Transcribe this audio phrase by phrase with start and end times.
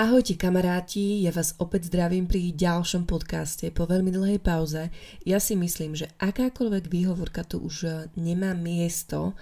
[0.00, 3.68] Ahojte kamaráti, ja vás opäť zdravím pri ďalšom podcaste.
[3.68, 4.88] Po veľmi dlhej pauze.
[5.28, 9.36] Ja si myslím, že akákoľvek výhovorka tu už e, nemá miesto,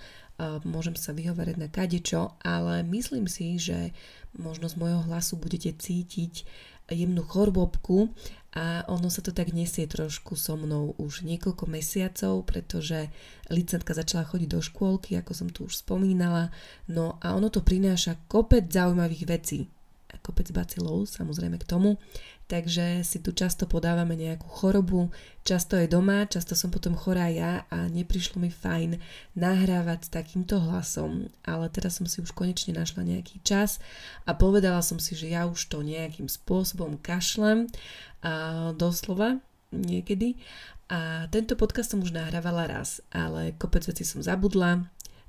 [0.67, 3.95] môžem sa vyhovárať na kadečo, ale myslím si, že
[4.35, 6.43] možno z môjho hlasu budete cítiť
[6.91, 8.11] jemnú chorbobku
[8.59, 13.15] a ono sa to tak nesie trošku so mnou už niekoľko mesiacov, pretože
[13.47, 16.51] licentka začala chodiť do škôlky, ako som tu už spomínala,
[16.91, 19.71] no a ono to prináša kopec zaujímavých vecí
[20.21, 21.97] kopec bacilov samozrejme k tomu,
[22.49, 25.13] takže si tu často podávame nejakú chorobu,
[25.45, 28.97] často je doma, často som potom chorá ja a neprišlo mi fajn
[29.37, 33.79] nahrávať s takýmto hlasom, ale teraz som si už konečne našla nejaký čas
[34.25, 37.69] a povedala som si, že ja už to nejakým spôsobom kašlem
[38.25, 39.39] a doslova
[39.71, 40.41] niekedy.
[40.89, 44.89] A tento podcast som už nahrávala raz, ale kopec veci som zabudla,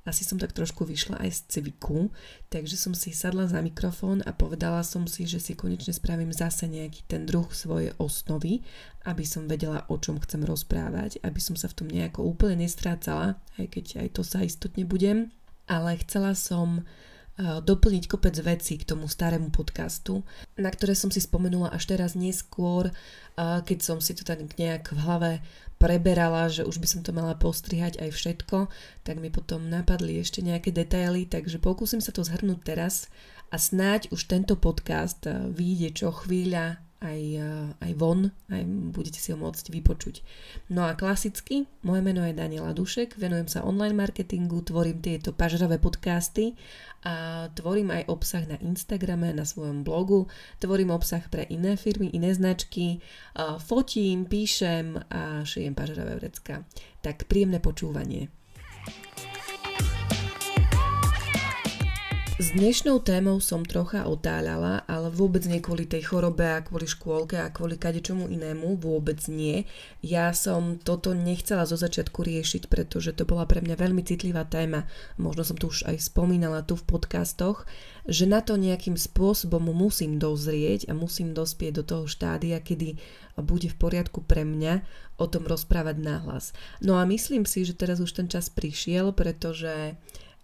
[0.10, 2.10] asi som tak trošku vyšla aj z cviku,
[2.50, 6.66] takže som si sadla za mikrofón a povedala som si, že si konečne spravím zase
[6.66, 8.66] nejaký ten druh svojej osnovy,
[9.06, 13.38] aby som vedela, o čom chcem rozprávať, aby som sa v tom nejako úplne nestrácala,
[13.62, 15.30] aj keď aj to sa istotne budem.
[15.70, 16.82] Ale chcela som
[17.40, 20.28] doplniť kopec vecí k tomu starému podcastu,
[20.60, 22.92] na ktoré som si spomenula až teraz neskôr,
[23.40, 25.32] keď som si to tak nejak v hlave
[25.80, 28.68] preberala, že už by som to mala postrihať aj všetko,
[29.08, 33.08] tak mi potom napadli ešte nejaké detaily, takže pokúsim sa to zhrnúť teraz
[33.48, 35.24] a snáď už tento podcast
[35.56, 37.22] vyjde čo chvíľa aj,
[37.80, 38.62] aj von, aj
[38.92, 40.20] budete si ho môcť vypočuť.
[40.68, 45.80] No a klasicky, moje meno je Daniela Dušek, venujem sa online marketingu, tvorím tieto pažravé
[45.80, 46.60] podcasty
[47.08, 50.28] a tvorím aj obsah na Instagrame, na svojom blogu,
[50.60, 53.00] tvorím obsah pre iné firmy, iné značky,
[53.64, 56.68] fotím, píšem a šijem pažravé vrecka.
[57.00, 58.28] Tak príjemné počúvanie.
[62.40, 67.36] S dnešnou témou som trocha otáľala, ale vôbec nie kvôli tej chorobe a kvôli škôlke
[67.36, 69.68] a kvôli kadečomu inému, vôbec nie.
[70.00, 74.88] Ja som toto nechcela zo začiatku riešiť, pretože to bola pre mňa veľmi citlivá téma.
[75.20, 77.68] Možno som to už aj spomínala tu v podcastoch,
[78.08, 82.96] že na to nejakým spôsobom musím dozrieť a musím dospieť do toho štádia, kedy
[83.36, 84.88] bude v poriadku pre mňa
[85.20, 86.56] o tom rozprávať nahlas.
[86.80, 90.00] No a myslím si, že teraz už ten čas prišiel, pretože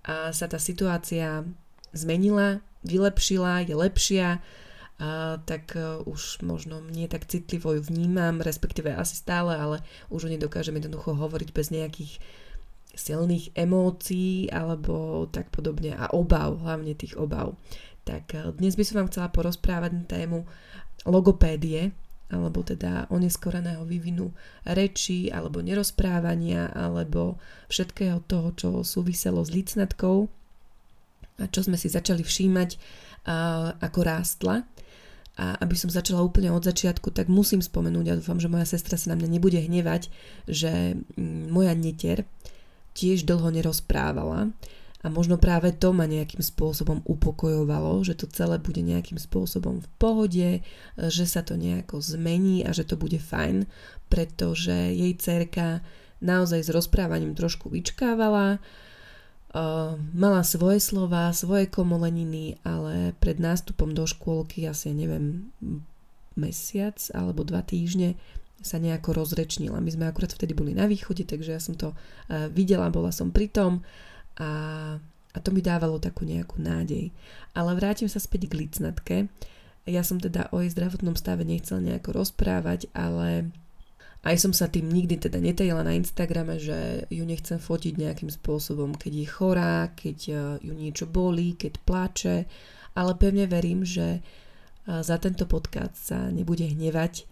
[0.06, 1.48] sa tá situácia
[1.96, 4.44] zmenila, vylepšila, je lepšia,
[4.96, 10.28] a tak uh, už možno nie tak citlivo ju vnímam, respektíve asi stále, ale už
[10.28, 12.24] o nej jednoducho hovoriť bez nejakých
[12.96, 17.60] silných emócií alebo tak podobne a obav, hlavne tých obav.
[18.08, 20.48] Tak uh, dnes by som vám chcela porozprávať na tému
[21.04, 21.92] logopédie,
[22.32, 24.32] alebo teda oneskoreného vývinu
[24.64, 27.36] reči, alebo nerozprávania, alebo
[27.68, 30.32] všetkého toho, čo súviselo s licnatkou
[31.38, 32.70] čo sme si začali všímať
[33.82, 34.64] ako rástla.
[35.36, 38.96] A aby som začala úplne od začiatku, tak musím spomenúť, a dúfam, že moja sestra
[38.96, 40.08] sa na mňa nebude hnevať,
[40.48, 40.96] že
[41.52, 42.24] moja neter
[42.96, 44.56] tiež dlho nerozprávala
[45.04, 49.88] a možno práve to ma nejakým spôsobom upokojovalo, že to celé bude nejakým spôsobom v
[50.00, 50.50] pohode,
[50.98, 53.68] že sa to nejako zmení a že to bude fajn,
[54.08, 55.84] pretože jej cerka
[56.24, 58.64] naozaj s rozprávaním trošku vyčkávala,
[60.12, 65.48] mala svoje slova, svoje komoleniny, ale pred nástupom do škôlky asi, neviem,
[66.36, 68.20] mesiac alebo dva týždne
[68.60, 69.80] sa nejako rozrečnila.
[69.80, 73.32] My sme akurát vtedy boli na východe, takže ja som to uh, videla, bola som
[73.32, 73.86] pri tom
[74.36, 74.50] a,
[75.32, 77.16] a to mi dávalo takú nejakú nádej.
[77.56, 79.16] Ale vrátim sa späť k licnatke.
[79.86, 83.54] Ja som teda o jej zdravotnom stave nechcel nejako rozprávať, ale
[84.26, 88.98] aj som sa tým nikdy teda netajila na Instagrame, že ju nechcem fotiť nejakým spôsobom,
[88.98, 90.34] keď je chorá, keď e,
[90.66, 92.36] ju niečo bolí, keď pláče,
[92.98, 94.20] ale pevne verím, že e,
[94.90, 97.30] za tento podcast sa nebude hnevať,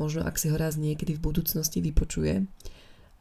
[0.00, 2.48] možno ak si ho raz niekedy v budúcnosti vypočuje,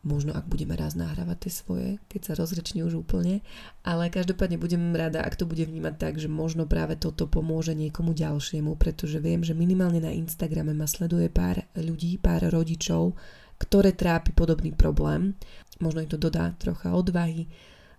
[0.06, 3.42] Možno ak budeme raz nahrávať tie svoje, keď sa rozrečne už úplne.
[3.81, 8.13] Ale každopádne budem rada, ak to bude vnímať tak, že možno práve toto pomôže niekomu
[8.13, 13.18] ďalšiemu, pretože viem, že minimálne na Instagrame ma sleduje pár ľudí, pár rodičov,
[13.57, 15.34] ktoré trápi podobný problém.
[15.81, 17.50] Možno im to dodá trocha odvahy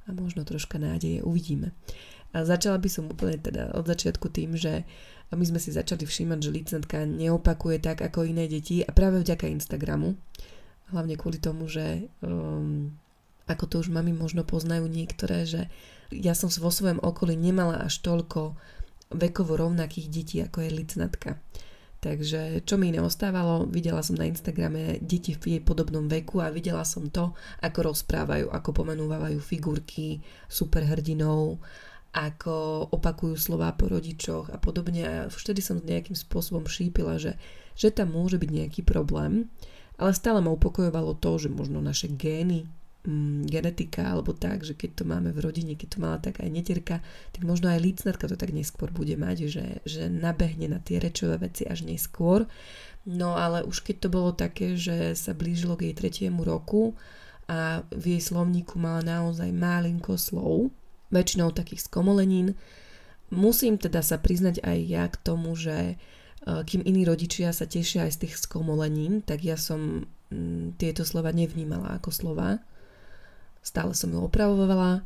[0.06, 1.26] a možno troška nádeje.
[1.26, 1.75] Uvidíme.
[2.31, 4.87] A začala by som úplne teda od začiatku tým, že
[5.35, 9.50] my sme si začali všímať, že licentka neopakuje tak ako iné deti a práve vďaka
[9.50, 10.14] Instagramu
[10.90, 12.94] hlavne kvôli tomu, že um,
[13.46, 15.70] ako to už mami možno poznajú niektoré, že
[16.10, 18.54] ja som vo svojom okolí nemala až toľko
[19.10, 21.30] vekovo rovnakých detí, ako je licnatka.
[21.96, 26.86] Takže čo mi neostávalo, videla som na Instagrame deti v jej podobnom veku a videla
[26.86, 27.34] som to,
[27.64, 31.58] ako rozprávajú, ako pomenúvajú figurky superhrdinov
[32.16, 35.04] ako opakujú slova po rodičoch a podobne.
[35.04, 37.36] A vtedy som nejakým spôsobom šípila, že,
[37.76, 39.52] že tam môže byť nejaký problém,
[39.96, 42.69] ale stále ma upokojovalo to, že možno naše gény,
[43.06, 46.50] mm, genetika alebo tak, že keď to máme v rodine, keď to mala tak aj
[46.52, 47.00] neterka,
[47.32, 51.40] tak možno aj lícnatka to tak neskôr bude mať, že, že nabehne na tie rečové
[51.40, 52.44] veci až neskôr.
[53.06, 56.98] No ale už keď to bolo také, že sa blížilo k jej tretiemu roku
[57.46, 60.75] a v jej slovníku mala naozaj malinko slov,
[61.14, 62.58] väčšinou takých skomolenín.
[63.31, 65.94] Musím teda sa priznať aj ja k tomu, že
[66.46, 71.34] kým iní rodičia sa tešia aj z tých skomolenín, tak ja som mm, tieto slova
[71.34, 72.62] nevnímala ako slova.
[73.66, 75.02] Stále som ju opravovala,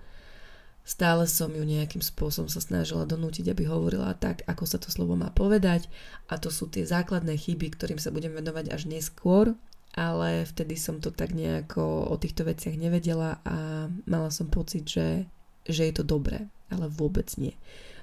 [0.84, 5.16] stále som ju nejakým spôsobom sa snažila donútiť, aby hovorila tak, ako sa to slovo
[5.16, 5.88] má povedať
[6.28, 9.56] a to sú tie základné chyby, ktorým sa budem venovať až neskôr,
[9.96, 15.24] ale vtedy som to tak nejako o týchto veciach nevedela a mala som pocit, že
[15.68, 17.54] že je to dobré, ale vôbec nie.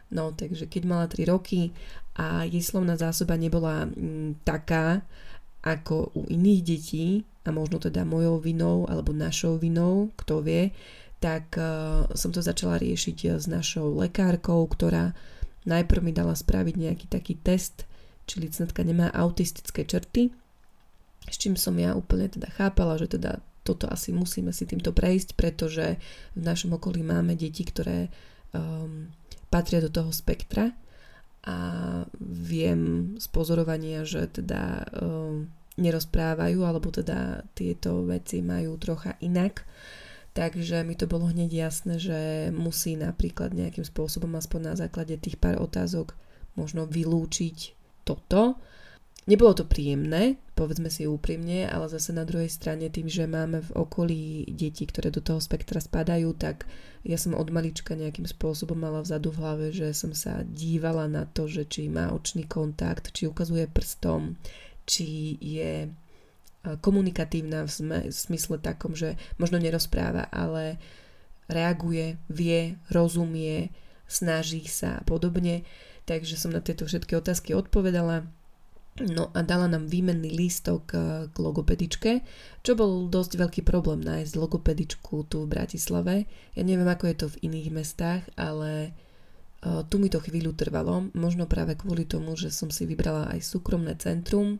[0.08, 1.76] No, takže keď mala 3 roky
[2.16, 5.04] a jej slovná zásoba nebola mm, taká
[5.62, 7.08] ako u iných detí,
[7.48, 10.76] a možno teda mojou vinou alebo našou vinou, kto vie,
[11.24, 15.16] tak uh, som to začala riešiť e, s našou lekárkou, ktorá
[15.66, 17.88] najprv mi dala spraviť nejaký taký test,
[18.28, 20.30] či licnetka nemá autistické črty,
[21.26, 25.36] s čím som ja úplne teda chápala, že teda toto asi musíme si týmto prejsť,
[25.36, 26.00] pretože
[26.36, 28.08] v našom okolí máme deti, ktoré
[28.56, 29.12] um,
[29.48, 30.76] patria do toho spektra
[31.48, 31.58] a
[32.20, 35.48] viem z pozorovania, že teda um,
[35.80, 39.64] nerozprávajú alebo teda tieto veci majú trocha inak.
[40.36, 42.20] Takže mi to bolo hneď jasné, že
[42.54, 46.14] musí napríklad nejakým spôsobom aspoň na základe tých pár otázok
[46.54, 47.74] možno vylúčiť
[48.06, 48.62] toto
[49.28, 53.76] Nebolo to príjemné, povedzme si úprimne, ale zase na druhej strane tým, že máme v
[53.76, 56.64] okolí deti, ktoré do toho spektra spadajú, tak
[57.04, 61.28] ja som od malička nejakým spôsobom mala vzadu v hlave, že som sa dívala na
[61.28, 64.40] to, že či má očný kontakt, či ukazuje prstom,
[64.88, 65.92] či je
[66.80, 67.72] komunikatívna v
[68.08, 70.80] smysle takom, že možno nerozpráva, ale
[71.52, 73.76] reaguje, vie, rozumie,
[74.08, 75.68] snaží sa a podobne.
[76.08, 78.24] Takže som na tieto všetky otázky odpovedala
[78.98, 82.12] No a dala nám výmenný lístok eh, k logopedičke,
[82.66, 86.26] čo bol dosť veľký problém nájsť logopedičku tu v Bratislave.
[86.58, 88.92] Ja neviem, ako je to v iných mestách, ale
[89.62, 91.14] uh, tu mi to chvíľu trvalo.
[91.14, 94.58] Možno práve kvôli tomu, že som si vybrala aj súkromné centrum,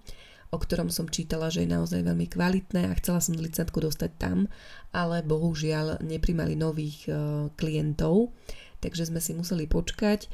[0.54, 4.48] o ktorom som čítala, že je naozaj veľmi kvalitné a chcela som licentku dostať tam,
[4.96, 8.32] ale bohužiaľ neprimali nových uh, klientov,
[8.80, 10.30] takže sme si museli počkať.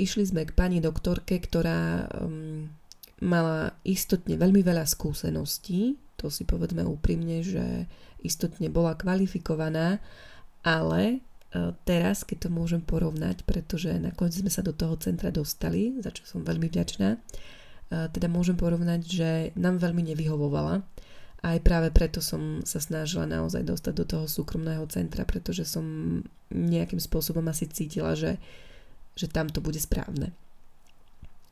[0.00, 2.72] Išli sme k pani doktorke, ktorá um,
[3.20, 7.88] mala istotne veľmi veľa skúseností, to si povedzme úprimne, že
[8.20, 10.00] istotne bola kvalifikovaná,
[10.60, 11.18] ale e,
[11.88, 16.28] teraz, keď to môžem porovnať, pretože nakoniec sme sa do toho centra dostali, za čo
[16.28, 17.18] som veľmi vďačná, e,
[18.12, 20.84] teda môžem porovnať, že nám veľmi nevyhovovala.
[21.40, 26.20] Aj práve preto som sa snažila naozaj dostať do toho súkromného centra, pretože som
[26.52, 28.36] nejakým spôsobom asi cítila, že,
[29.16, 30.36] že tam to bude správne.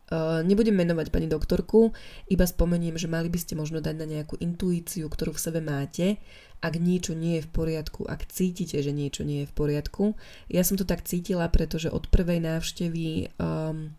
[0.08, 1.92] Uh, nebudem menovať pani doktorku,
[2.32, 6.16] iba spomeniem, že mali by ste možno dať na nejakú intuíciu, ktorú v sebe máte,
[6.64, 10.16] ak niečo nie je v poriadku, ak cítite, že niečo nie je v poriadku.
[10.48, 13.92] Ja som to tak cítila, pretože od prvej návštevy um,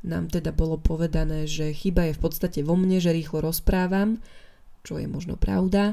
[0.00, 4.16] nám teda bolo povedané, že chyba je v podstate vo mne, že rýchlo rozprávam,
[4.80, 5.92] čo je možno pravda,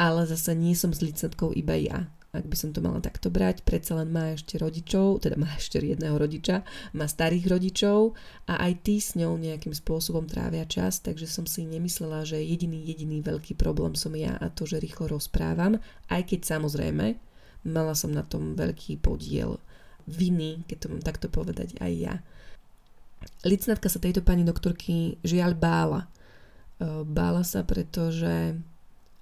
[0.00, 3.62] ale zase nie som s licetkou iba ja ak by som to mala takto brať,
[3.62, 6.66] predsa len má ešte rodičov, teda má ešte jedného rodiča,
[6.98, 8.18] má starých rodičov
[8.50, 12.82] a aj tí s ňou nejakým spôsobom trávia čas, takže som si nemyslela, že jediný,
[12.82, 15.78] jediný veľký problém som ja a to, že rýchlo rozprávam,
[16.10, 17.14] aj keď samozrejme
[17.70, 19.62] mala som na tom veľký podiel
[20.10, 22.14] viny, keď to mám takto povedať aj ja.
[23.46, 26.12] Licnatka sa tejto pani doktorky žiaľ bála.
[27.08, 28.58] Bála sa, pretože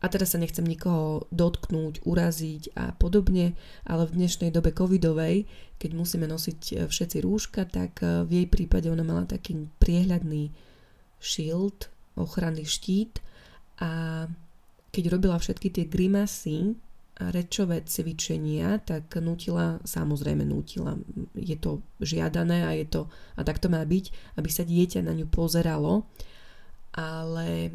[0.03, 3.55] a teraz sa nechcem nikoho dotknúť, uraziť a podobne,
[3.87, 5.47] ale v dnešnej dobe covidovej,
[5.79, 10.51] keď musíme nosiť e, všetci rúška, tak e, v jej prípade ona mala taký priehľadný
[11.23, 11.87] shield,
[12.19, 13.23] ochranný štít
[13.79, 14.27] a
[14.93, 16.75] keď robila všetky tie grimasy
[17.23, 20.99] a rečové cvičenia, tak nutila, samozrejme nutila,
[21.39, 23.07] je to žiadané a je to,
[23.39, 26.11] a tak to má byť, aby sa dieťa na ňu pozeralo,
[26.93, 27.73] ale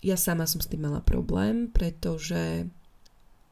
[0.00, 2.68] ja sama som s tým mala problém, pretože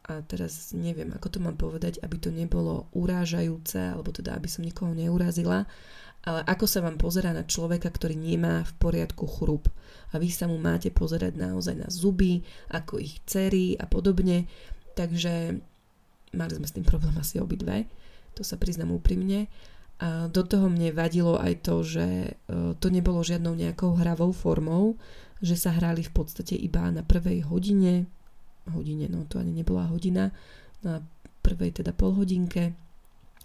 [0.09, 4.65] a teraz neviem, ako to mám povedať, aby to nebolo urážajúce, alebo teda, aby som
[4.65, 5.69] nikoho neurazila,
[6.25, 9.69] ale ako sa vám pozera na človeka, ktorý nemá v poriadku chrup
[10.13, 12.41] a vy sa mu máte pozerať naozaj na zuby,
[12.73, 14.49] ako ich cery a podobne,
[14.97, 15.61] takže
[16.33, 17.85] mali sme s tým problém asi obidve.
[18.33, 19.49] to sa priznám úprimne.
[19.99, 22.33] A do toho mne vadilo aj to, že e,
[22.79, 24.95] to nebolo žiadnou nejakou hravou formou,
[25.39, 28.07] že sa hrali v podstate iba na prvej hodine,
[28.71, 30.35] hodine, no to ani nebola hodina,
[30.83, 31.03] na
[31.43, 32.75] prvej teda polhodinke,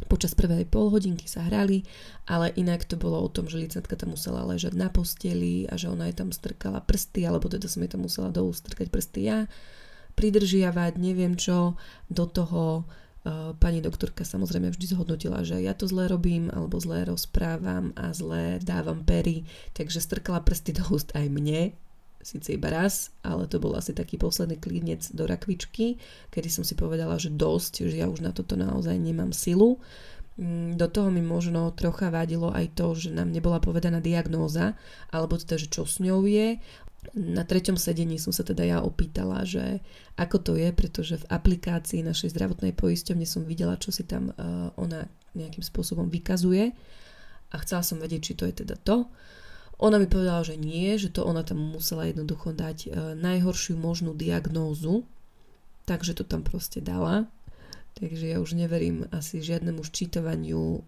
[0.10, 1.86] počas prvej polhodinky sa hrali,
[2.28, 5.88] ale inak to bolo o tom, že licentka tam musela ležať na posteli a že
[5.88, 9.40] ona jej tam strkala prsty, alebo teda som jej tam musela do strkať prsty ja,
[10.18, 12.84] pridržiavať, neviem čo, do toho
[13.24, 18.12] Eh, pani doktorka samozrejme vždy zhodnotila, že ja to zle robím alebo zle rozprávam a
[18.12, 21.72] zle dávam pery, takže strkala prsty do úst aj mne,
[22.24, 26.00] síce iba raz, ale to bol asi taký posledný klínec do rakvičky,
[26.32, 29.84] kedy som si povedala, že dosť, že ja už na toto naozaj nemám silu.
[30.40, 34.74] Mm, do toho mi možno trocha vadilo aj to, že nám nebola povedaná diagnóza,
[35.14, 36.58] alebo teda, že čo s ňou je
[37.12, 39.84] na treťom sedení som sa teda ja opýtala, že
[40.16, 44.72] ako to je, pretože v aplikácii našej zdravotnej poisťovne som videla, čo si tam uh,
[44.80, 45.04] ona
[45.36, 46.72] nejakým spôsobom vykazuje
[47.52, 49.10] a chcela som vedieť, či to je teda to.
[49.82, 54.14] Ona mi povedala, že nie, že to ona tam musela jednoducho dať uh, najhoršiu možnú
[54.14, 55.06] diagnózu,
[55.90, 57.26] takže to tam proste dala.
[57.94, 60.82] Takže ja už neverím asi žiadnemu ščítovaniu uh,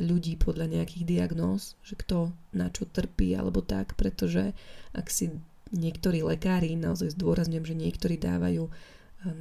[0.00, 4.56] ľudí podľa nejakých diagnóz, že kto na čo trpí alebo tak, pretože
[4.96, 5.30] ak si
[5.70, 8.72] niektorí lekári, naozaj zdôrazňujem, že niektorí dávajú eh,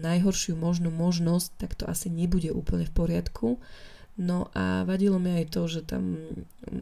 [0.03, 3.47] najhoršiu možnú možnosť, tak to asi nebude úplne v poriadku.
[4.19, 6.19] No a vadilo mi aj to, že tam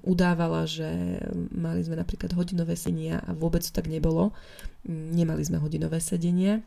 [0.01, 1.21] udávala, že
[1.53, 4.33] mali sme napríklad hodinové sedenia a vôbec to tak nebolo.
[4.89, 6.65] Nemali sme hodinové sedenia.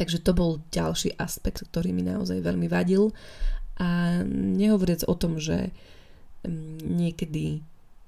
[0.00, 3.12] Takže to bol ďalší aspekt, ktorý mi naozaj veľmi vadil.
[3.76, 4.24] A
[4.56, 5.68] nehovoriac o tom, že
[6.80, 7.60] niekedy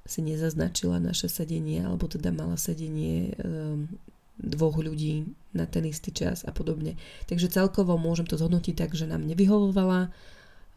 [0.08, 3.84] si nezaznačila naše sedenie, alebo teda mala sedenie um,
[4.40, 6.96] dvoch ľudí na ten istý čas a podobne.
[7.28, 10.08] Takže celkovo môžem to zhodnotiť tak, že nám nevyhovovala,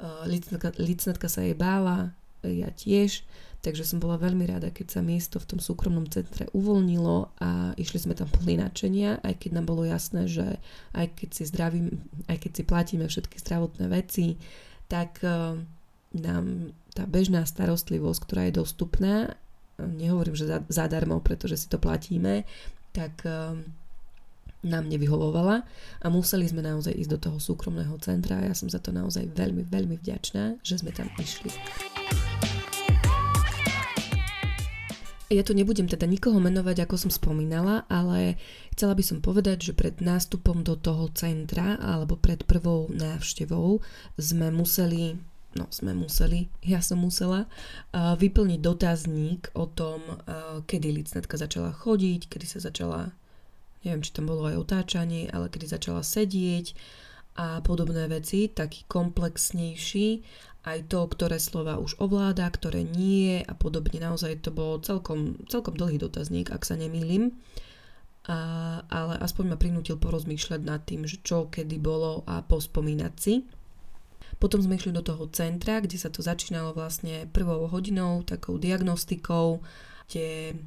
[0.01, 3.21] uh, licnatka, licnatka sa jej bála, ja tiež,
[3.61, 8.09] takže som bola veľmi rada, keď sa miesto v tom súkromnom centre uvoľnilo a išli
[8.09, 10.57] sme tam plný nadšenia, aj keď nám bolo jasné, že
[10.97, 14.41] aj keď si zdravím, aj keď si platíme všetky zdravotné veci,
[14.89, 15.53] tak uh,
[16.17, 19.37] nám tá bežná starostlivosť, ktorá je dostupná,
[19.79, 22.43] nehovorím, že zadarmo, pretože si to platíme,
[22.91, 23.63] tak um,
[24.61, 25.65] nám nevyhovovala
[26.01, 29.25] a museli sme naozaj ísť do toho súkromného centra a ja som za to naozaj
[29.33, 31.49] veľmi, veľmi vďačná, že sme tam išli.
[35.31, 38.35] Ja tu nebudem teda nikoho menovať, ako som spomínala, ale
[38.75, 43.79] chcela by som povedať, že pred nástupom do toho centra alebo pred prvou návštevou
[44.19, 45.15] sme museli
[45.55, 47.43] no sme museli, ja som musela,
[47.91, 53.11] uh, vyplniť dotazník o tom, uh, kedy licnetka začala chodiť, kedy sa začala,
[53.83, 56.73] neviem, či tam bolo aj otáčanie, ale kedy začala sedieť
[57.39, 60.09] a podobné veci, taký komplexnejší,
[60.61, 63.97] aj to, ktoré slova už ovláda, ktoré nie a podobne.
[63.97, 67.33] Naozaj to bol celkom, celkom dlhý dotazník, ak sa nemýlim.
[68.29, 68.37] A,
[68.85, 73.41] ale aspoň ma prinútil porozmýšľať nad tým, že čo kedy bolo a pospomínať si.
[74.37, 79.65] Potom sme išli do toho centra, kde sa to začínalo vlastne prvou hodinou, takou diagnostikou,
[80.05, 80.57] kde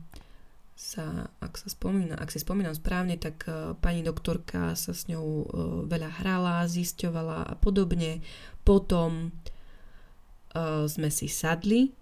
[0.75, 5.27] sa, ak sa spomína, ak si spomínam správne, tak uh, pani doktorka sa s ňou
[5.27, 5.47] uh,
[5.87, 8.21] veľa hrala, zisťovala a podobne.
[8.67, 11.95] Potom uh, sme si sadli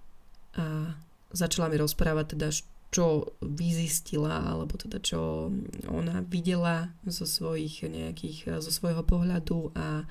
[0.57, 0.97] a
[1.33, 2.49] začala mi rozprávať teda,
[2.93, 5.49] čo vyzistila, alebo teda čo
[5.89, 10.05] ona videla zo svojich nejakých, zo svojho pohľadu a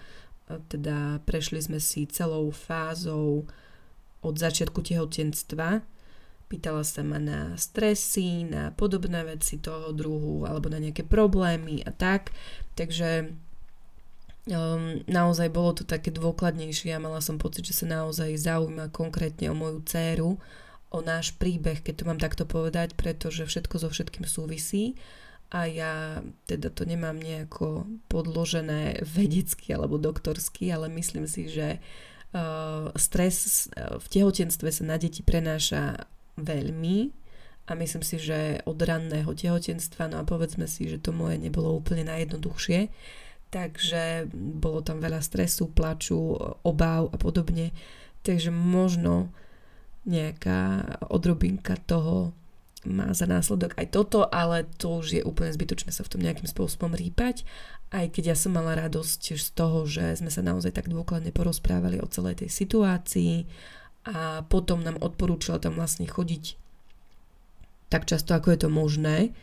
[0.49, 3.45] teda prešli sme si celou fázou
[4.21, 5.85] od začiatku tehotenstva.
[6.51, 11.95] Pýtala sa ma na stresy, na podobné veci toho druhu, alebo na nejaké problémy a
[11.95, 12.35] tak.
[12.75, 13.31] Takže
[14.51, 19.47] um, naozaj bolo to také dôkladnejšie a mala som pocit, že sa naozaj zaujíma konkrétne
[19.47, 20.35] o moju dceru,
[20.91, 24.99] o náš príbeh, keď to mám takto povedať, pretože všetko so všetkým súvisí
[25.51, 31.79] a ja teda to nemám nejako podložené vedecky alebo doktorsky, ale myslím si, že
[32.35, 36.07] uh, stres uh, v tehotenstve sa na deti prenáša
[36.43, 37.13] veľmi
[37.69, 41.71] a myslím si, že od ranného tehotenstva, no a povedzme si, že to moje nebolo
[41.71, 42.89] úplne najjednoduchšie,
[43.53, 47.71] takže bolo tam veľa stresu, plaču, obáv a podobne,
[48.25, 49.29] takže možno
[50.03, 52.33] nejaká odrobinka toho
[52.81, 56.49] má za následok aj toto, ale to už je úplne zbytočné sa v tom nejakým
[56.49, 57.45] spôsobom rýpať,
[57.93, 62.01] aj keď ja som mala radosť z toho, že sme sa naozaj tak dôkladne porozprávali
[62.01, 63.33] o celej tej situácii
[64.07, 66.61] a potom nám odporúčila tam vlastne chodiť
[67.91, 69.35] tak často, ako je to možné,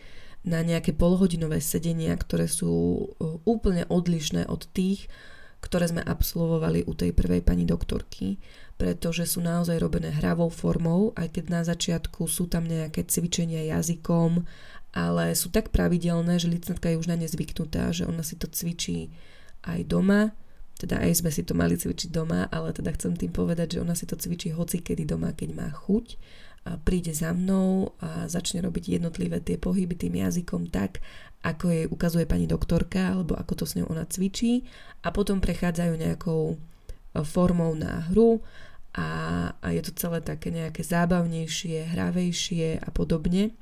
[0.49, 3.05] na nejaké polhodinové sedenia, ktoré sú
[3.45, 5.13] úplne odlišné od tých,
[5.61, 8.41] ktoré sme absolvovali u tej prvej pani doktorky,
[8.81, 14.49] pretože sú naozaj robené hravou formou, aj keď na začiatku sú tam nejaké cvičenia jazykom,
[14.97, 18.49] ale sú tak pravidelné, že licetka je už na ne zvyknutá, že ona si to
[18.49, 19.13] cvičí
[19.67, 20.33] aj doma,
[20.79, 23.99] teda aj sme si to mali cvičiť doma, ale teda chcem tým povedať, že ona
[23.99, 26.15] si to cvičí hoci kedy doma, keď má chuť
[26.71, 31.03] a príde za mnou a začne robiť jednotlivé tie pohyby tým jazykom tak,
[31.43, 34.67] ako jej ukazuje pani doktorka, alebo ako to s ňou ona cvičí
[35.07, 36.57] a potom prechádzajú nejakou e,
[37.23, 38.43] formou na hru
[38.95, 39.09] a,
[39.63, 43.55] a je to celé také nejaké zábavnejšie, hravejšie a podobne.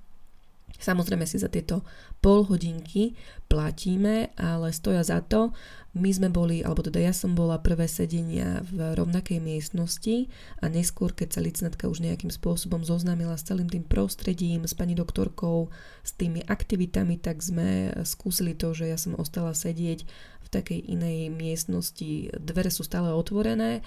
[0.77, 1.85] Samozrejme si za tieto
[2.21, 3.17] pol hodinky
[3.49, 5.53] platíme, ale stoja za to.
[5.97, 10.29] My sme boli, alebo teda ja som bola prvé sedenia v rovnakej miestnosti
[10.61, 14.93] a neskôr, keď sa licetka už nejakým spôsobom zoznámila s celým tým prostredím, s pani
[14.93, 15.73] doktorkou,
[16.05, 20.05] s tými aktivitami, tak sme skúsili to, že ja som ostala sedieť
[20.45, 22.29] v takej inej miestnosti.
[22.45, 23.81] Dvere sú stále otvorené,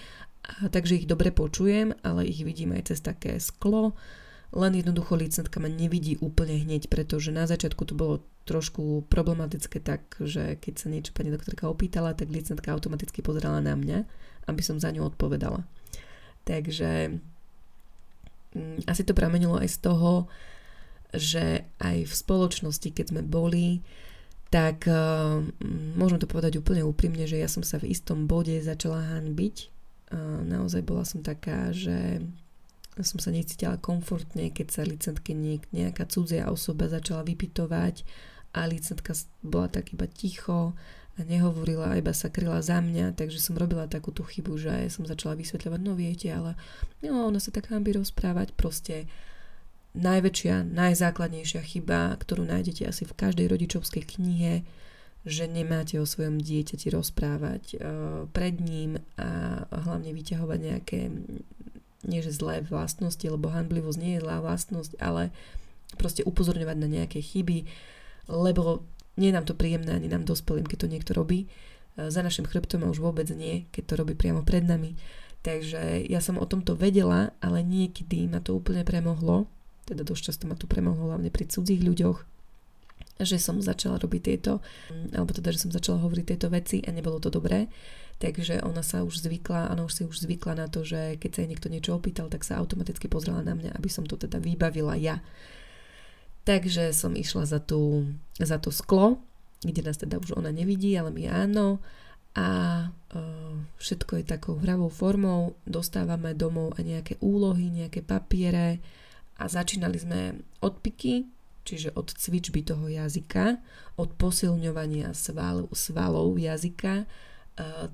[0.74, 3.94] takže ich dobre počujem, ale ich vidím aj cez také sklo
[4.50, 10.18] len jednoducho licentka ma nevidí úplne hneď, pretože na začiatku to bolo trošku problematické tak,
[10.18, 14.10] že keď sa niečo pani doktorka opýtala, tak licentka automaticky pozerala na mňa,
[14.50, 15.62] aby som za ňu odpovedala.
[16.50, 17.22] Takže
[18.58, 20.26] mm, asi to pramenilo aj z toho,
[21.14, 23.86] že aj v spoločnosti, keď sme boli,
[24.50, 25.46] tak uh,
[25.94, 29.56] môžem to povedať úplne úprimne, že ja som sa v istom bode začala hanbiť.
[30.10, 32.26] Uh, naozaj bola som taká, že
[33.04, 35.32] som sa necítila komfortne, keď sa licentke
[35.72, 38.04] nejaká cudzia osoba začala vypitovať
[38.56, 39.14] a licentka
[39.46, 40.74] bola tak iba ticho
[41.20, 45.04] a nehovorila, iba sa kryla za mňa, takže som robila takú tú chybu, že som
[45.04, 46.56] začala vysvetľovať, no viete, ale
[47.04, 49.12] no, ona sa tak hambi rozprávať, proste
[50.00, 54.64] najväčšia, najzákladnejšia chyba, ktorú nájdete asi v každej rodičovskej knihe,
[55.28, 57.80] že nemáte o svojom dieťati rozprávať uh,
[58.32, 61.00] pred ním a hlavne vyťahovať nejaké
[62.08, 65.36] nie že zlé vlastnosti, lebo handlivosť nie je zlá vlastnosť, ale
[66.00, 67.66] proste upozorňovať na nejaké chyby,
[68.30, 68.86] lebo
[69.20, 71.50] nie je nám to príjemné ani nám dospelým, keď to niekto robí.
[72.00, 74.96] E, za našim chrbtom a už vôbec nie, keď to robí priamo pred nami.
[75.44, 79.48] Takže ja som o tomto vedela, ale niekedy ma to úplne premohlo,
[79.88, 82.28] teda dosť často ma to premohlo hlavne pri cudzích ľuďoch,
[83.24, 84.60] že som začala robiť tieto,
[85.16, 87.72] alebo teda, že som začala hovoriť tieto veci a nebolo to dobré
[88.20, 91.40] takže ona sa už zvykla, ona už si už zvykla na to, že keď sa
[91.42, 95.00] jej niekto niečo opýtal, tak sa automaticky pozrela na mňa, aby som to teda vybavila
[95.00, 95.24] ja.
[96.44, 99.24] Takže som išla za, tú, za to sklo,
[99.64, 101.80] kde nás teda už ona nevidí, ale my áno.
[102.38, 102.48] A
[102.88, 108.80] uh, všetko je takou hravou formou, dostávame domov aj nejaké úlohy, nejaké papiere
[109.40, 110.20] a začínali sme
[110.60, 111.26] od piky,
[111.64, 113.60] čiže od cvičby toho jazyka,
[114.00, 117.08] od posilňovania sval, svalov jazyka,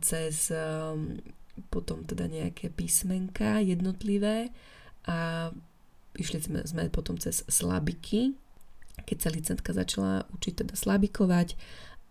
[0.04, 1.18] cez um,
[1.72, 4.52] potom teda nejaké písmenka jednotlivé
[5.08, 5.50] a
[6.20, 8.36] išli sme, sme potom cez slabiky,
[9.04, 11.56] keď sa licentka začala učiť teda slabikovať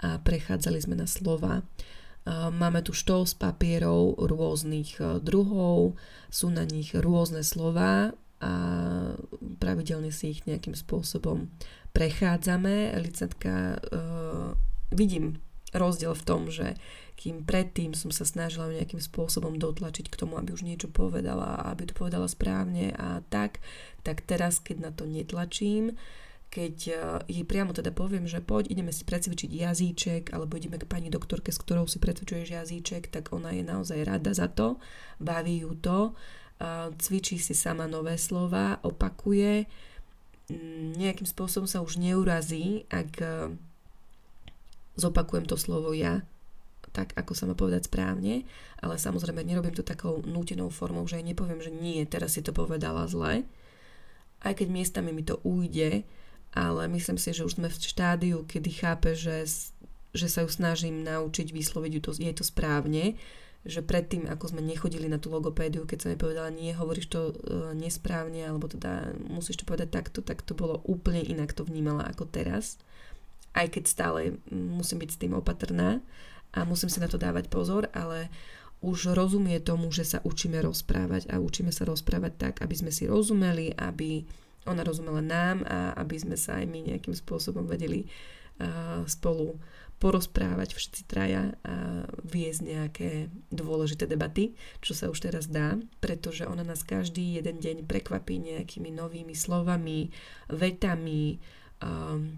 [0.05, 1.65] a prechádzali sme na slova.
[2.33, 6.01] Máme tu z papierov rôznych e, druhov,
[6.33, 8.53] sú na nich rôzne slova a
[9.61, 11.53] pravidelne si ich nejakým spôsobom
[11.93, 12.97] prechádzame.
[13.01, 14.53] Licentka, uh,
[14.93, 15.41] vidím
[15.75, 16.79] rozdiel v tom, že
[17.15, 21.91] kým predtým som sa snažila nejakým spôsobom dotlačiť k tomu, aby už niečo povedala, aby
[21.91, 23.63] to povedala správne a tak,
[24.03, 25.95] tak teraz, keď na to netlačím,
[26.55, 30.87] keď eh, jej priamo teda poviem, že poď, ideme si precvičiť jazyček, alebo ideme k
[30.87, 34.79] pani doktorke, s ktorou si precvičuješ jazyček, tak ona je naozaj rada za to,
[35.19, 36.15] baví ju to,
[36.99, 39.67] cvičí si sama nové slova, opakuje,
[40.49, 43.51] mm, nejakým spôsobom sa už neurazí, ak eh,
[44.95, 46.23] zopakujem to slovo ja,
[46.95, 48.47] tak, ako sa má povedať správne,
[48.79, 52.55] ale samozrejme nerobím to takou nútenou formou, že jej nepoviem, že nie, teraz si to
[52.55, 53.43] povedala zle,
[54.45, 56.07] aj keď miestami mi to ujde,
[56.55, 59.43] ale myslím si, že už sme v štádiu, kedy chápe, že,
[60.15, 63.19] že sa ju snažím naučiť vysloviť ju to, jej to správne,
[63.65, 67.33] že predtým, ako sme nechodili na tú logopédiu, keď som jej povedala, nie, hovoríš to
[67.33, 72.05] uh, nesprávne, alebo teda musíš to povedať takto, tak to bolo úplne inak to vnímala
[72.05, 72.77] ako teraz.
[73.55, 76.03] Aj keď stále musím byť s tým opatrná,
[76.55, 78.31] a musím si na to dávať pozor, ale
[78.79, 83.11] už rozumie tomu, že sa učíme rozprávať a učíme sa rozprávať tak, aby sme si
[83.11, 84.23] rozumeli, aby
[84.65, 88.07] ona rozumela nám a aby sme sa aj my nejakým spôsobom vedeli
[89.11, 89.59] spolu
[89.99, 93.11] porozprávať všetci traja a viesť nejaké
[93.51, 98.95] dôležité debaty, čo sa už teraz dá, pretože ona nás každý jeden deň prekvapí nejakými
[98.95, 100.13] novými slovami,
[100.53, 101.41] vetami,
[101.83, 102.37] um,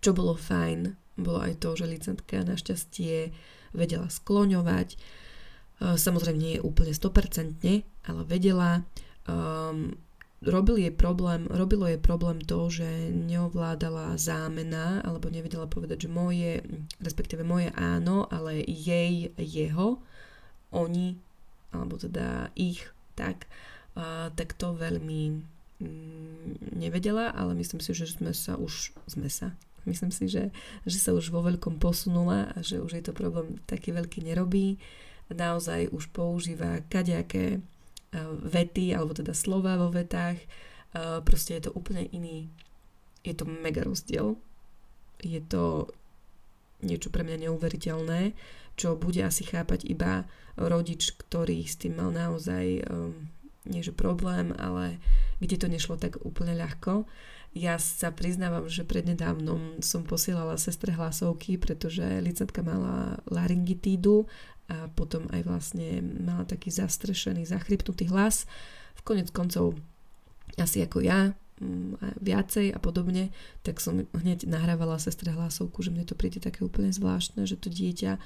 [0.00, 3.34] čo bolo fajn bolo aj to, že licentka našťastie
[3.74, 4.94] vedela skloňovať.
[5.82, 7.58] Samozrejme nie je úplne 100%,
[8.06, 8.86] ale vedela.
[9.28, 9.98] Um,
[10.38, 16.62] robil jej problém, robilo jej problém to, že neovládala zámena, alebo nevedela povedať, že moje,
[17.02, 19.98] respektíve moje áno, ale jej, jeho,
[20.70, 21.18] oni,
[21.74, 22.86] alebo teda ich,
[23.18, 23.50] tak,
[23.98, 25.42] a, tak to veľmi
[25.82, 29.58] mm, nevedela, ale myslím si, že sme sa už, sme sa,
[29.88, 30.52] myslím si, že,
[30.84, 34.76] že sa už vo veľkom posunula a že už jej to problém taký veľký nerobí.
[35.32, 37.64] Naozaj už používa kadejaké
[38.44, 40.40] vety, alebo teda slova vo vetách.
[41.28, 42.48] Proste je to úplne iný,
[43.20, 44.40] je to mega rozdiel.
[45.20, 45.92] Je to
[46.80, 48.32] niečo pre mňa neuveriteľné,
[48.78, 50.24] čo bude asi chápať iba
[50.54, 53.28] rodič, ktorý s tým mal naozaj um,
[53.66, 55.02] nie že problém, ale
[55.42, 57.04] kde to nešlo tak úplne ľahko.
[57.58, 64.30] Ja sa priznávam, že prednedávnom som posielala sestre hlasovky, pretože licentka mala laryngitídu
[64.70, 68.46] a potom aj vlastne mala taký zastrešený, zachrypnutý hlas.
[68.94, 69.74] V konec koncov
[70.54, 73.34] asi ako ja, mm, viacej a podobne,
[73.66, 77.74] tak som hneď nahrávala sestre hlasovku, že mne to príde také úplne zvláštne, že to
[77.74, 78.22] dieťa,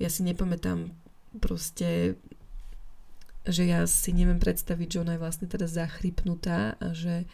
[0.00, 0.96] ja si nepamätám
[1.38, 2.16] proste,
[3.44, 7.28] že ja si neviem predstaviť, že ona je vlastne teraz zachrypnutá a že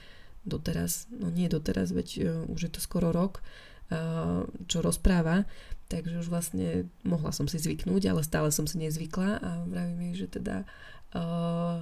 [0.49, 3.45] doteraz, no nie doteraz, veď uh, už je to skoro rok,
[3.93, 5.45] uh, čo rozpráva,
[5.89, 10.29] Takže už vlastne mohla som si zvyknúť, ale stále som si nezvykla a vravím jej,
[10.29, 10.69] že teda
[11.17, 11.81] uh,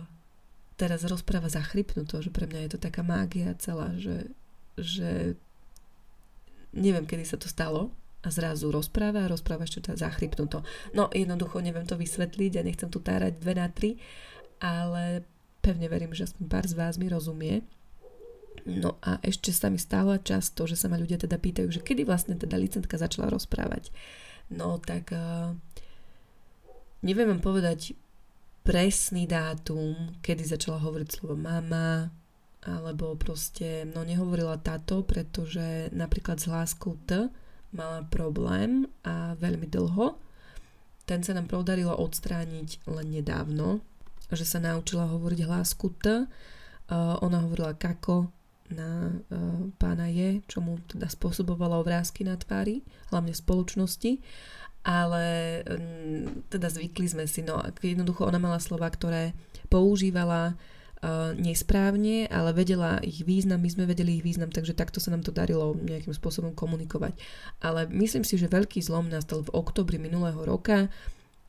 [0.79, 4.31] teraz rozpráva zachrypnuto, že pre mňa je to taká mágia celá, že,
[4.79, 5.35] že
[6.71, 7.91] neviem, kedy sa to stalo
[8.23, 10.63] a zrazu rozpráva a rozpráva ešte teda zachrypnuto.
[10.95, 13.99] No jednoducho neviem to vysvetliť a nechcem tu tárať dve na tri,
[14.63, 15.27] ale
[15.67, 17.67] pevne verím, že aspoň pár z vás mi rozumie.
[18.67, 22.03] No a ešte sa mi stáva často, že sa ma ľudia teda pýtajú, že kedy
[22.03, 23.95] vlastne teda licentka začala rozprávať.
[24.51, 25.55] No tak uh,
[27.07, 27.95] neviem vám povedať
[28.67, 32.11] presný dátum, kedy začala hovoriť slovo mama,
[32.67, 37.31] alebo proste, no nehovorila táto, pretože napríklad s hláskou T
[37.71, 40.19] mala problém a veľmi dlho.
[41.07, 43.79] Ten sa nám podarilo odstrániť len nedávno,
[44.35, 46.27] že sa naučila hovoriť hlásku T.
[46.91, 48.35] Uh, ona hovorila kako,
[48.73, 54.13] na uh, pána je, čo mu teda spôsobovalo obrázky na tvári, hlavne v spoločnosti,
[54.87, 55.25] ale
[55.67, 59.35] um, teda zvykli sme si, no jednoducho ona mala slova, ktoré
[59.67, 65.11] používala uh, nesprávne, ale vedela ich význam, my sme vedeli ich význam, takže takto sa
[65.11, 67.19] nám to darilo nejakým spôsobom komunikovať.
[67.63, 70.87] Ale myslím si, že veľký zlom nastal v oktobri minulého roka,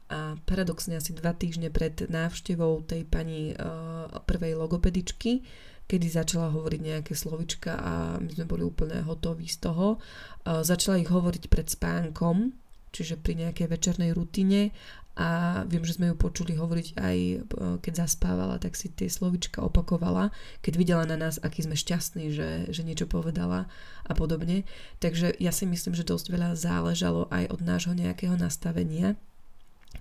[0.07, 5.43] a paradoxne asi dva týždne pred návštevou tej pani uh, prvej logopedičky,
[5.87, 10.03] kedy začala hovoriť nejaké slovička a my sme boli úplne hotoví z toho.
[10.43, 12.51] Začala ich hovoriť pred spánkom,
[12.91, 14.75] čiže pri nejakej večernej rutine
[15.17, 17.37] a viem, že sme ju počuli hovoriť aj e,
[17.81, 20.29] keď zaspávala, tak si tie slovička opakovala,
[20.61, 23.65] keď videla na nás, aký sme šťastní, že, že niečo povedala
[24.05, 24.61] a podobne.
[25.01, 29.17] Takže ja si myslím, že dosť veľa záležalo aj od nášho nejakého nastavenia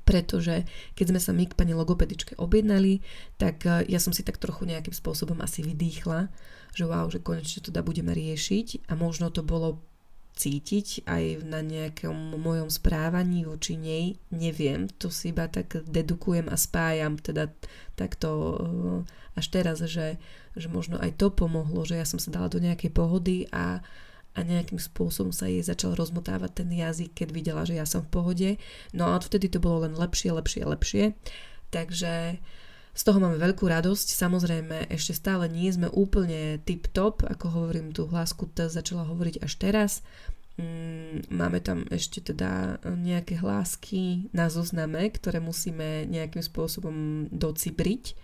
[0.07, 0.63] pretože
[0.95, 3.03] keď sme sa my k pani logopedičke objednali,
[3.43, 6.31] tak e, ja som si tak trochu nejakým spôsobom asi vydýchla,
[6.79, 8.87] že wow, že konečne to teda budeme riešiť.
[8.87, 9.83] A možno to bolo
[10.37, 16.61] cítiť aj na nejakom mojom správaní voči nej, neviem, to si iba tak dedukujem a
[16.61, 17.51] spájam teda
[17.97, 18.57] takto e,
[19.37, 20.21] až teraz, že,
[20.55, 23.81] že možno aj to pomohlo, že ja som sa dala do nejakej pohody a
[24.37, 28.13] a nejakým spôsobom sa jej začal rozmotávať ten jazyk, keď videla, že ja som v
[28.13, 28.49] pohode.
[28.93, 31.05] No a odvtedy to bolo len lepšie, lepšie, lepšie.
[31.73, 32.37] Takže
[32.97, 34.09] z toho máme veľkú radosť.
[34.13, 39.53] Samozrejme, ešte stále nie sme úplne tip-top, ako hovorím, tú hlásku T začala hovoriť až
[39.57, 39.93] teraz.
[40.57, 48.17] Mm, máme tam ešte teda nejaké hlásky na zozname, ktoré musíme nejakým spôsobom docibriť,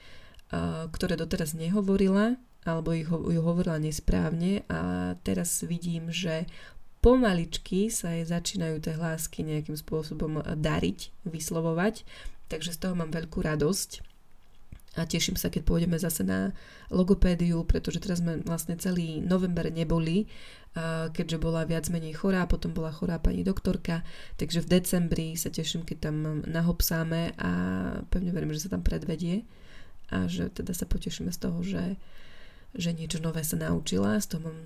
[0.93, 6.47] ktoré doteraz nehovorila, alebo ich, ju hovorila nesprávne a teraz vidím, že
[7.03, 12.07] pomaličky sa jej začínajú tie hlásky nejakým spôsobom dariť, vyslovovať,
[12.47, 14.13] takže z toho mám veľkú radosť
[14.93, 16.53] a teším sa, keď pôjdeme zase na
[16.93, 20.29] logopédiu, pretože teraz sme vlastne celý november neboli,
[21.17, 24.05] keďže bola viac menej chorá, potom bola chorá pani doktorka,
[24.37, 27.51] takže v decembri sa teším, keď tam nahopsáme a
[28.13, 29.49] pevne verím, že sa tam predvedie
[30.13, 31.97] a že teda sa potešíme z toho, že
[32.73, 34.59] že niečo nové sa naučila, z toho mám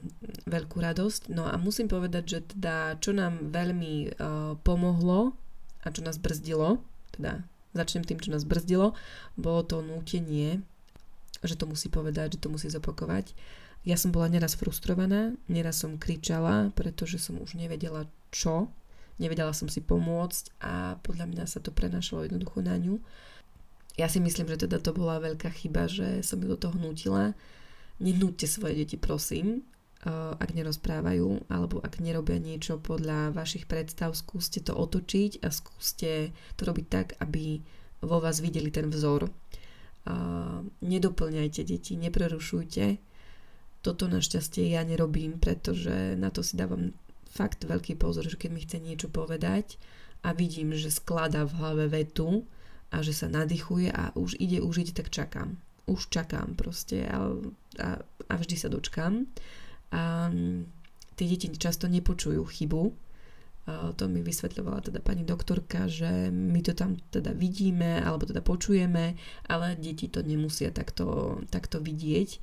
[0.46, 1.30] veľkú radosť.
[1.34, 5.34] No a musím povedať, že teda čo nám veľmi uh, pomohlo
[5.82, 6.78] a čo nás brzdilo,
[7.18, 7.42] teda
[7.74, 8.94] začnem tým, čo nás brzdilo,
[9.34, 10.62] bolo to nútenie,
[11.42, 13.36] že to musí povedať, že to musí zopakovať.
[13.86, 18.66] Ja som bola neraz frustrovaná, neraz som kričala, pretože som už nevedela, čo,
[19.22, 22.98] nevedela som si pomôcť a podľa mňa sa to prenašalo jednoducho na ňu.
[23.94, 27.32] Ja si myslím, že teda to bola veľká chyba, že som ju do toho hnutila.
[27.96, 29.64] Nenúďte svoje deti, prosím,
[30.06, 36.62] ak nerozprávajú alebo ak nerobia niečo podľa vašich predstav, skúste to otočiť a skúste to
[36.62, 37.64] robiť tak, aby
[38.04, 39.32] vo vás videli ten vzor.
[40.84, 43.02] Nedoplňajte deti, neprerušujte.
[43.82, 46.94] Toto našťastie ja nerobím, pretože na to si dávam
[47.26, 49.80] fakt veľký pozor, že keď mi chce niečo povedať
[50.22, 52.46] a vidím, že skladá v hlave vetu,
[52.94, 55.58] a že sa nadýchuje a už ide, už tak čakám.
[55.86, 57.30] Už čakám proste a,
[57.78, 59.26] a, a vždy sa dočkám.
[59.94, 60.30] A
[61.14, 62.82] tie deti často nepočujú chybu.
[63.66, 68.38] A to mi vysvetľovala teda pani doktorka, že my to tam teda vidíme alebo teda
[68.38, 69.18] počujeme,
[69.50, 72.38] ale deti to nemusia takto, takto vidieť.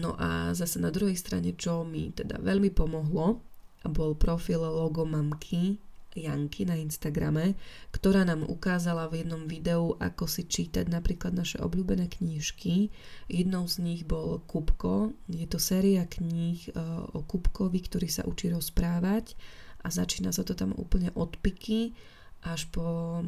[0.00, 3.44] No a zase na druhej strane, čo mi teda veľmi pomohlo,
[3.84, 7.54] bol profil logo mamky Janky na Instagrame,
[7.94, 12.90] ktorá nám ukázala v jednom videu, ako si čítať napríklad naše obľúbené knížky.
[13.30, 15.14] Jednou z nich bol Kupko.
[15.30, 16.70] Je to séria kníh e,
[17.14, 19.38] o Kupkovi, ktorý sa učí rozprávať
[19.80, 21.96] a začína sa to tam úplne od piky
[22.40, 23.24] až po uh,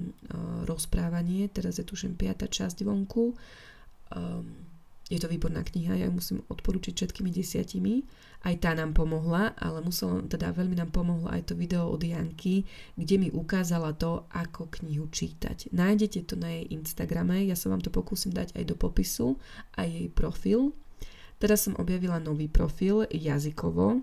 [0.65, 1.49] rozprávanie.
[1.53, 3.37] Teraz je tuším piata časť vonku.
[4.13, 4.72] Um,
[5.11, 8.07] je to výborná kniha, ja ju musím odporučiť všetkými desiatimi.
[8.43, 12.67] Aj tá nám pomohla, ale muselo, teda veľmi nám pomohlo aj to video od Janky,
[12.99, 15.71] kde mi ukázala to, ako knihu čítať.
[15.71, 19.39] Nájdete to na jej Instagrame, ja sa vám to pokúsim dať aj do popisu,
[19.79, 20.75] aj jej profil.
[21.39, 24.03] Teraz som objavila nový profil jazykovo,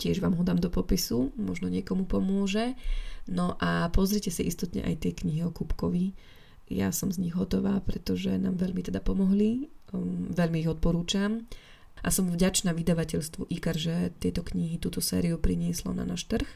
[0.00, 2.72] tiež vám ho dám do popisu, možno niekomu pomôže.
[3.28, 6.16] No a pozrite si istotne aj tie knihy o Kupkovi
[6.70, 11.50] ja som z nich hotová, pretože nám veľmi teda pomohli, um, veľmi ich odporúčam.
[12.00, 16.48] A som vďačná vydavateľstvu IKAR, že tieto knihy, túto sériu prinieslo na náš trh.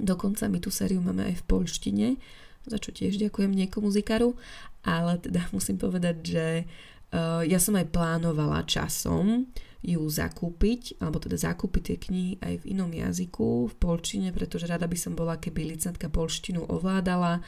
[0.00, 2.08] Dokonca my tú sériu máme aj v polštine,
[2.66, 4.34] za čo tiež ďakujem niekomu z IKARu,
[4.82, 6.46] ale teda musím povedať, že
[7.12, 9.46] uh, ja som aj plánovala časom
[9.80, 14.84] ju zakúpiť, alebo teda zakúpiť tie knihy aj v inom jazyku, v polčine, pretože rada
[14.84, 17.40] by som bola, keby licentka polštinu ovládala,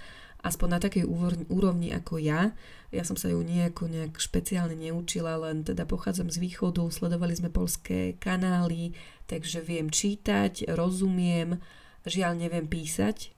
[0.42, 1.04] aspoň na takej
[1.48, 2.50] úrovni ako ja.
[2.90, 7.48] Ja som sa ju nejako nejak špeciálne neučila, len teda pochádzam z východu, sledovali sme
[7.48, 8.92] polské kanály,
[9.30, 11.62] takže viem čítať, rozumiem,
[12.04, 13.30] žiaľ neviem písať,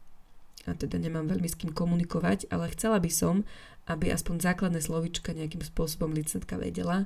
[0.64, 3.45] a teda nemám veľmi s kým komunikovať, ale chcela by som,
[3.85, 7.05] aby aspoň základné slovička nejakým spôsobom licentka vedela.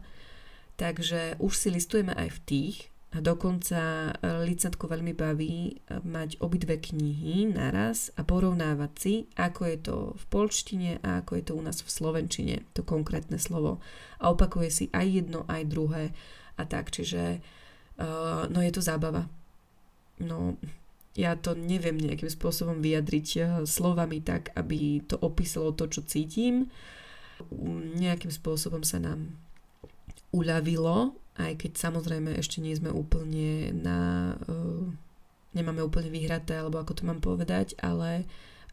[0.79, 2.77] Takže už si listujeme aj v tých,
[3.09, 9.61] a dokonca e, licentku veľmi baví e, mať obidve knihy naraz a porovnávať si, ako
[9.65, 13.81] je to v polštine a ako je to u nás v slovenčine, to konkrétne slovo.
[14.21, 16.05] A opakuje si aj jedno, aj druhé
[16.61, 17.41] a tak, čiže
[17.97, 19.25] uh, no je to zábava.
[20.21, 20.61] No,
[21.17, 26.67] ja to neviem nejakým spôsobom vyjadriť slovami tak, aby to opísalo to, čo cítim.
[27.95, 29.39] Nejakým spôsobom sa nám
[30.35, 33.99] uľavilo aj keď samozrejme ešte nie sme úplne na...
[34.51, 34.91] Uh,
[35.57, 38.27] nemáme úplne vyhraté, alebo ako to mám povedať, ale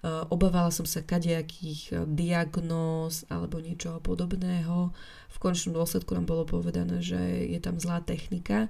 [0.03, 4.91] uh, obávala som sa kadejakých uh, diagnóz alebo niečoho podobného.
[5.31, 8.67] V končnom dôsledku nám bolo povedané, že je tam zlá technika,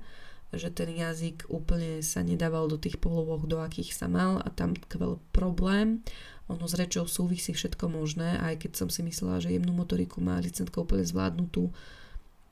[0.53, 4.77] že ten jazyk úplne sa nedával do tých polovoch, do akých sa mal a tam
[4.77, 6.05] tkvel problém.
[6.45, 10.37] Ono s rečou súvisí všetko možné, aj keď som si myslela, že jemnú motoriku má
[10.37, 11.73] licentka úplne zvládnutú,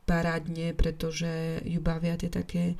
[0.04, 2.76] parádne, pretože ju bavia tie také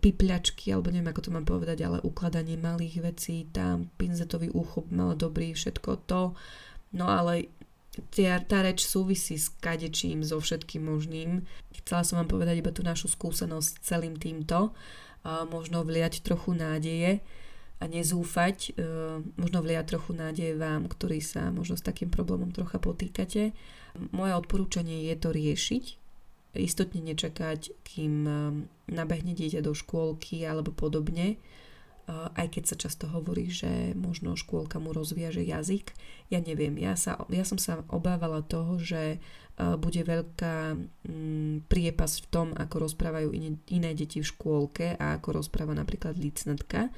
[0.00, 5.12] pipľačky, alebo neviem, ako to mám povedať, ale ukladanie malých vecí, tam pinzetový úchop mala
[5.12, 6.32] dobrý, všetko to.
[6.96, 7.52] No ale
[8.14, 11.44] tia, tá reč súvisí s kadečím, so všetkým možným.
[11.84, 14.72] Chcela som vám povedať iba tú našu skúsenosť celým týmto.
[15.20, 17.20] A možno vliať trochu nádeje
[17.80, 18.72] a nezúfať.
[18.72, 18.84] E,
[19.36, 23.52] možno vliať trochu nádeje vám, ktorí sa možno s takým problémom trocha potýkate.
[24.16, 25.99] Moje odporúčanie je to riešiť,
[26.54, 28.54] istotne nečakať, kým um,
[28.90, 34.82] nabehne dieťa do škôlky alebo podobne, uh, aj keď sa často hovorí, že možno škôlka
[34.82, 35.94] mu rozviaže jazyk.
[36.30, 42.18] Ja neviem, ja, sa, ja som sa obávala toho, že uh, bude veľká um, priepas
[42.18, 46.90] v tom, ako rozprávajú iné, iné deti v škôlke a ako rozpráva napríklad licnatka.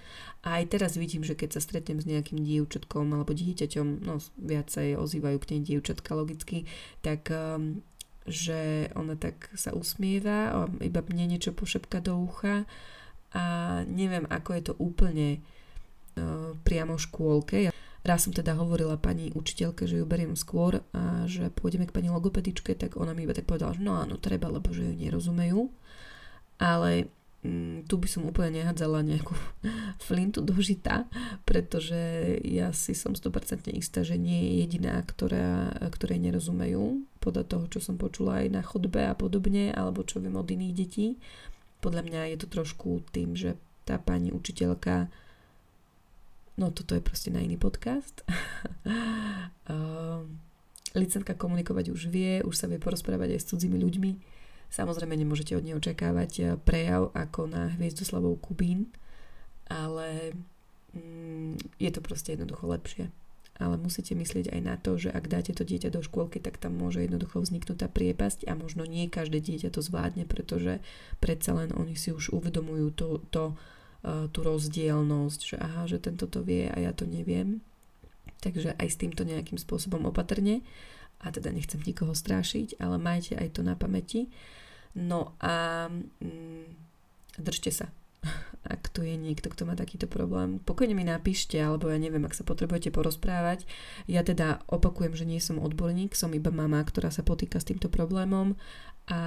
[0.43, 4.99] A aj teraz vidím, že keď sa stretnem s nejakým dievčatkom alebo dieťaťom, no viacej
[4.99, 6.67] ozývajú k nej dievčatka logicky,
[6.99, 7.31] tak
[8.27, 12.65] že ona tak sa usmieva iba mne niečo pošepka do ucha
[13.33, 13.45] a
[13.89, 17.59] neviem, ako je to úplne uh, priamo v škôlke.
[18.03, 22.11] Raz som teda hovorila pani učiteľke, že ju beriem skôr a že pôjdeme k pani
[22.11, 25.71] logopedičke, tak ona mi iba tak povedala, že no áno, treba, lebo že ju nerozumejú.
[26.59, 27.09] Ale
[27.47, 29.33] mm, tu by som úplne nehádzala nejakú
[30.07, 31.09] flintu do žita,
[31.47, 37.71] pretože ja si som 100% istá, že nie je jediná, ktorá, ktorej nerozumejú podľa toho,
[37.71, 41.23] čo som počula aj na chodbe a podobne, alebo čo viem od iných detí.
[41.79, 43.55] Podľa mňa je to trošku tým, že
[43.87, 45.07] tá pani učiteľka
[46.59, 48.23] no toto je proste na iný podcast.
[48.27, 48.29] uh,
[50.99, 55.69] licenka komunikovať už vie, už sa vie porozprávať aj s cudzími ľuďmi Samozrejme nemôžete od
[55.69, 58.89] neho očakávať eh, prejav ako na Hviezdoslavou Kubín,
[59.69, 60.33] ale
[60.97, 63.13] mm, je to proste jednoducho lepšie.
[63.61, 66.81] Ale musíte myslieť aj na to, že ak dáte to dieťa do škôlky, tak tam
[66.81, 70.81] môže jednoducho vzniknúť tá priepasť a možno nie každé dieťa to zvládne, pretože
[71.21, 76.25] predsa len oni si už uvedomujú to, to, uh, tú rozdielnosť, že aha, že tento
[76.27, 77.61] to vie a ja to neviem.
[78.43, 80.65] Takže aj s týmto nejakým spôsobom opatrne
[81.23, 84.27] a teda nechcem nikoho strášiť, ale majte aj to na pamäti.
[84.99, 86.67] No a mm,
[87.38, 87.87] držte sa.
[88.63, 92.39] Ak tu je niekto, kto má takýto problém, pokojne mi napíšte, alebo ja neviem, ak
[92.39, 93.67] sa potrebujete porozprávať.
[94.07, 97.91] Ja teda opakujem, že nie som odborník, som iba mama, ktorá sa potýka s týmto
[97.91, 98.55] problémom
[99.11, 99.19] a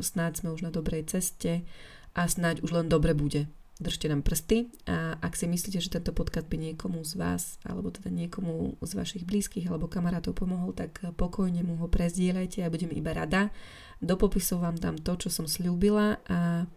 [0.00, 1.68] snáď sme už na dobrej ceste
[2.16, 6.14] a snáď už len dobre bude držte nám prsty a ak si myslíte, že tento
[6.14, 11.02] podcast by niekomu z vás alebo teda niekomu z vašich blízkych alebo kamarátov pomohol, tak
[11.18, 13.50] pokojne mu ho prezdieľajte a budem iba rada.
[13.98, 16.70] Do popisu vám dám to, čo som slúbila a,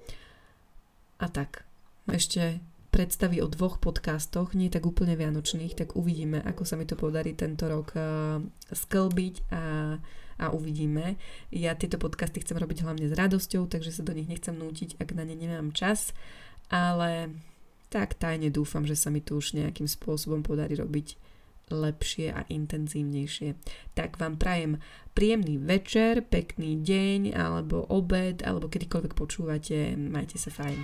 [1.18, 1.66] a tak.
[2.08, 6.98] Ešte predstavy o dvoch podcastoch, nie tak úplne vianočných, tak uvidíme, ako sa mi to
[6.98, 9.98] podarí tento rok uh, sklbiť a,
[10.42, 11.20] a uvidíme.
[11.54, 15.14] Ja tieto podcasty chcem robiť hlavne s radosťou, takže sa do nich nechcem nútiť, ak
[15.14, 16.16] na ne nemám čas
[16.70, 17.32] ale
[17.88, 21.16] tak tajne dúfam, že sa mi to už nejakým spôsobom podarí robiť
[21.68, 23.56] lepšie a intenzívnejšie.
[23.96, 24.80] Tak vám prajem
[25.18, 29.98] príjemný večer, pekný deň alebo obed alebo kedykoľvek počúvate.
[29.98, 30.78] Majte sa fajn.